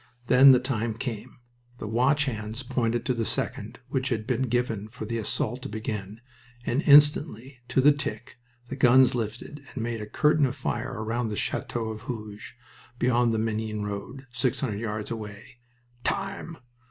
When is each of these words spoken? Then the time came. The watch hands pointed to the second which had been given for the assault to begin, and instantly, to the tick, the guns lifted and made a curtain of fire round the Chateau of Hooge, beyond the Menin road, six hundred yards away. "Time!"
Then 0.25 0.51
the 0.51 0.59
time 0.59 0.95
came. 0.95 1.37
The 1.77 1.85
watch 1.87 2.25
hands 2.25 2.63
pointed 2.63 3.05
to 3.05 3.13
the 3.13 3.23
second 3.23 3.77
which 3.89 4.09
had 4.09 4.25
been 4.25 4.49
given 4.49 4.87
for 4.87 5.05
the 5.05 5.19
assault 5.19 5.61
to 5.61 5.69
begin, 5.69 6.21
and 6.65 6.81
instantly, 6.81 7.59
to 7.67 7.81
the 7.81 7.91
tick, 7.91 8.37
the 8.69 8.75
guns 8.75 9.13
lifted 9.13 9.59
and 9.75 9.83
made 9.83 10.01
a 10.01 10.07
curtain 10.07 10.47
of 10.47 10.55
fire 10.55 11.03
round 11.03 11.29
the 11.31 11.35
Chateau 11.37 11.89
of 11.89 12.01
Hooge, 12.01 12.57
beyond 12.97 13.31
the 13.31 13.37
Menin 13.37 13.83
road, 13.83 14.25
six 14.31 14.59
hundred 14.61 14.79
yards 14.79 15.11
away. 15.11 15.59
"Time!" 16.03 16.57